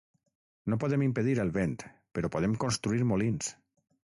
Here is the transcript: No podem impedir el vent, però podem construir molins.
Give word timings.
No 0.73 0.77
podem 0.83 1.03
impedir 1.07 1.35
el 1.45 1.53
vent, 1.59 1.75
però 2.19 2.33
podem 2.37 2.57
construir 2.65 3.07
molins. 3.13 3.53